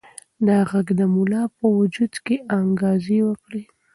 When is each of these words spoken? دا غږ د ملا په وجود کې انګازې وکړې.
دا 0.47 0.57
غږ 0.69 0.87
د 0.99 1.01
ملا 1.15 1.43
په 1.57 1.65
وجود 1.77 2.13
کې 2.25 2.35
انګازې 2.57 3.19
وکړې. 3.29 3.63